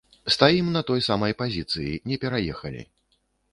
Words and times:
Стаім 0.35 0.71
на 0.77 0.81
той 0.87 1.03
самай 1.09 1.37
пазіцыі, 1.43 1.95
не 2.11 2.19
пераехалі. 2.25 2.81